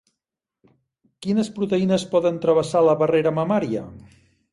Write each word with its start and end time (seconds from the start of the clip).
Quines 1.25 1.51
proteïnes 1.57 2.05
poden 2.13 2.39
travessar 2.47 2.81
la 2.87 2.97
barrera 3.03 3.35
mamària? 3.41 3.85